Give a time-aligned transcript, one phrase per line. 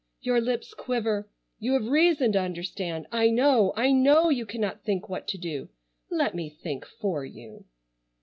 [0.19, 1.29] Your lips quiver!
[1.59, 3.05] You have reason to understand.
[3.11, 5.69] I know, I know you cannot think what to do.
[6.09, 7.65] Let me think for you."